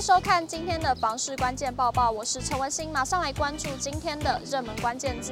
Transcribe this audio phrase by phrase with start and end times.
[0.00, 5.30] 收看今天的房市关键报报，我是陈文心，马上来关注今天的热门关键字。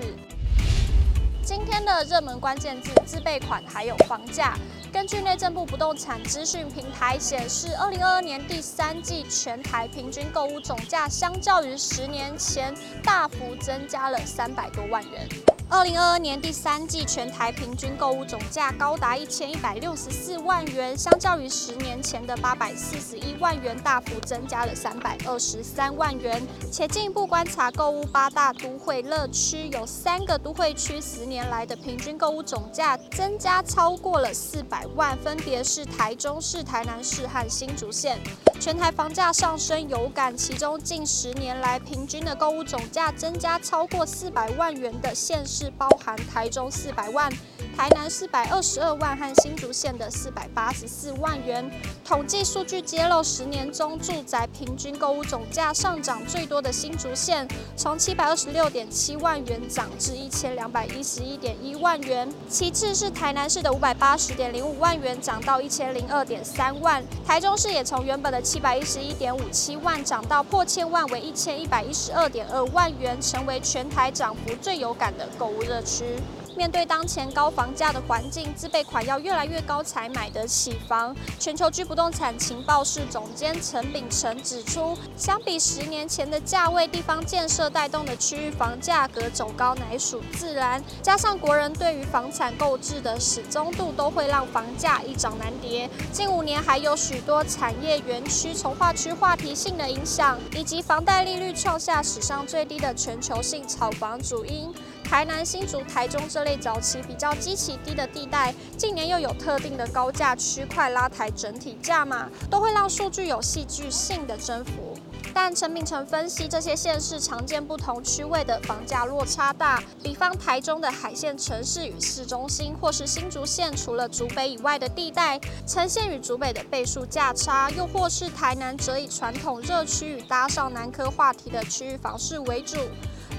[1.43, 4.55] 今天的热门关键字：自备款还有房价。
[4.93, 15.27] 根据内政部不动产资讯平台显示，二零二二年第三季全台平均购屋总价相较于十年前大幅增加了三百多万元。
[15.71, 26.43] 二零二二年第三季全台平均购物总价高达一千一百六十四万元，相较于十年前的八百四十一万元，大幅增加了三百二十三万元。
[26.73, 38.19] 且进一步观察购物八大都会乐区，有三个都会区十年来的平均购物总价增加超过了四百万，分别是台中市、台南市和新竹县。
[38.59, 47.29] 全台房价上升有感，其中近十年来平均的购物总价增加超过四百万元的县市，是包含台中四百万。
[47.79, 51.71] 台南四百二十二万和新竹县的四百八十四万元。
[52.05, 62.29] 统计数据揭露，十年中住宅平均购物总价上涨最多的新竹县，从七百二十六点七万元涨至一千两百一十一点一万元。
[62.49, 67.01] 其次是台南市的五百八十点零五万元涨到一千零二点三万。
[67.25, 76.17] 台中市也从原本的七百一十一点五七万涨到破千万，为一千一百一十二点二万元，成为全台涨幅最有感的购物热区。
[76.59, 81.15] 面对当前高房价的环境，自备款要越来越高才买得起房。
[81.39, 90.83] 全球居不动产情报室总监陈秉承指出，相比十年前的价位，地方建设带动的区域房价格走高乃属自然。
[91.01, 95.89] 加上国人对于房产购置的始终度，都会让房价一涨难跌。
[96.13, 104.75] 近五年还有许多产业园区、重划区话题性的影响，以及房贷利率创下史上最低的全球性炒房主因。
[105.09, 114.95] 台南、新竹、台中这类早期比较基期低的地带，近年又有特定的高价区块拉抬整体价码，都会让数据有戏剧性的增幅。
[115.33, 132.77] 但陈秉承分析，这些县市常见不同区位的房价落差大，比方台中的海线城市与市中心，或是新竹县除了竹北以外的地带，呈现与竹北的倍数价差，又或是台南则以传统热区与搭上南科话题的区域房市为主。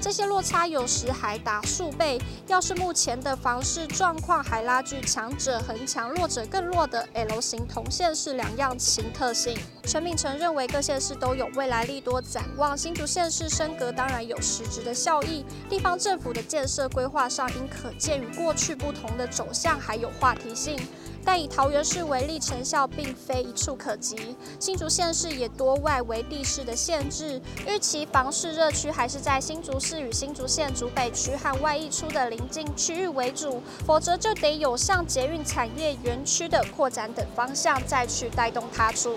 [0.00, 2.20] 这些落差有时还达数倍。
[2.46, 9.56] 要是目前的房市状况还拉锯强者恒强、弱者更弱的 L 型铜线是两样型特性。
[9.84, 15.44] 陈敏成认为各县市都有未来利多展望，新竹县市升格当然有实质的效益。
[15.68, 20.78] 地方政府的建设规划上应可见与过去不同的走向，还有话题性。
[21.24, 24.36] 但以桃园市为例，成效并非一触可及。
[24.58, 39.14] 新竹县市也多外围地势的限制，预期房市热区还是在新竹市与新竹县竹北区和外溢出的邻近区域为主，否则就得有像捷运产业园区的扩展等方向再去带动它出。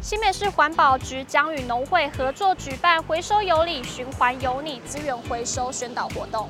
[0.00, 6.48] 新北市环保局将与农会合作举办回收有理、循环有你资源回收宣导活动。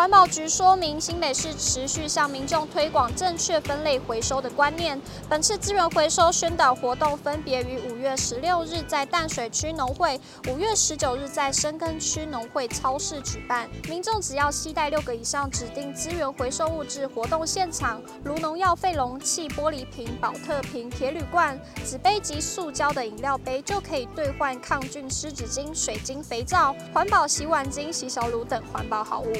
[0.00, 4.98] 环保局说明，新北市持续向民众推广正确分类回收的观念。
[5.28, 10.18] 本次资源回收宣导活动分别于五月十六日在淡水区农会、
[10.48, 13.68] 五月十九日在深坑区农会超市举办。
[13.90, 29.30] 民众只要携带六个以上指定资源回收物质活动现场，如农药废容器、玻璃瓶、宝特瓶、铁铝罐、纸杯及塑胶的饮料杯，就可以兑换抗菌湿纸巾、水晶肥皂、环保洗碗巾、洗手乳等环保好物。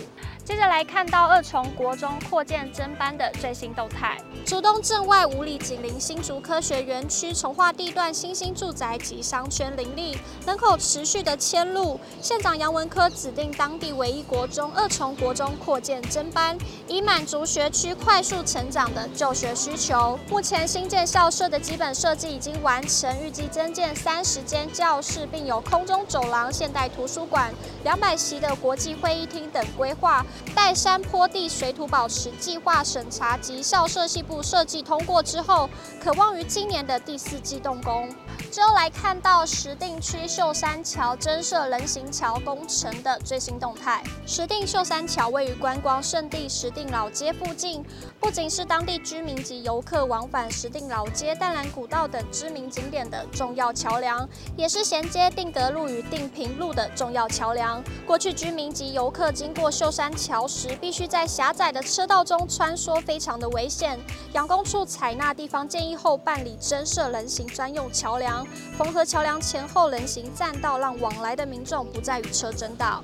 [0.51, 4.19] 接着来看到二重国中扩建增班的最新动态。
[4.45, 12.01] 竹东镇外五里紧邻新竹科学园区重划地段，新兴住宅及商圈林立，人口持续的迁入。
[12.21, 16.59] 县长杨文科指定当地唯一国中二重国中扩建增班，
[16.89, 20.19] 以满足学区快速成长的就学需求。
[20.29, 30.27] 目前新建校舍的基本设计已经完成，预计增建三十间教室，并有空中走廊、现代图书馆、两百席的国际会议厅等规划。
[30.55, 35.69] 待山坡地水土保持计划审查及校设系部设计通过之后，
[36.03, 38.09] 可望于今年的第四季动工。
[38.51, 44.03] 之后来看到石碇区秀山桥增设人行桥工程的最新动态。
[44.27, 47.85] 石碇秀山桥位于观光胜地石碇老街附近，
[48.19, 57.81] 不仅是当地居民及游客往返石碇老街、淡蓝古道等知名景点的重要桥梁，也是衔接定德路与定平路的重要桥梁。
[58.05, 63.99] 过去居民及游客经过秀山桥时，必须在狭窄的车道中穿梭，非常的危险。
[64.35, 68.47] 阳公处采纳地方建议后，办理增设人行专用桥梁。
[68.77, 73.03] 缝合桥梁前后人行栈道，让往来的民众不再与车争道。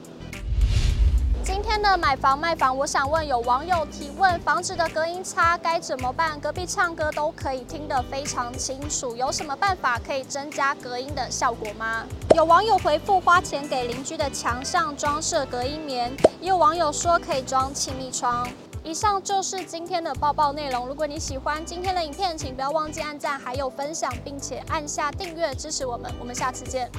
[1.47, 6.41] 今天的买房卖房，我想问有网友提问：房子的隔音差该怎么办？
[6.41, 12.05] 隔壁唱歌都可以听得非常清楚，有什么办法可以增加隔音的效果吗？
[12.35, 18.45] 有网友回复：花钱给邻居的墙上装设隔音棉，也有网友说可以装气密窗。
[18.83, 20.89] 以上就是今天的报报内容。
[20.89, 26.13] 如果你喜欢今天的影片，请不要忘记按赞，还有分享，并且按下订阅支持我们。
[26.19, 26.91] 我们下次见。